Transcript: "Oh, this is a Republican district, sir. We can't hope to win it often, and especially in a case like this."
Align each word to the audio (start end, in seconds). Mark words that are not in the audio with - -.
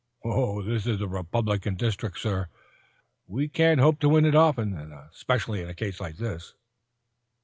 "Oh, 0.25 0.63
this 0.63 0.87
is 0.87 0.99
a 0.99 1.05
Republican 1.07 1.75
district, 1.75 2.17
sir. 2.17 2.47
We 3.27 3.47
can't 3.47 3.79
hope 3.79 3.99
to 3.99 4.09
win 4.09 4.25
it 4.25 4.33
often, 4.33 4.73
and 4.75 4.91
especially 4.91 5.61
in 5.61 5.69
a 5.69 5.75
case 5.75 5.99
like 5.99 6.17
this." 6.17 6.55